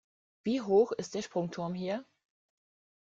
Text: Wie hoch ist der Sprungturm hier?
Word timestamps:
Wie 0.43 0.61
hoch 0.63 0.93
ist 0.93 1.13
der 1.13 1.21
Sprungturm 1.21 1.75
hier? 1.75 2.03